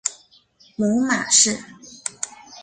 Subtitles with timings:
[0.77, 1.59] 母马氏。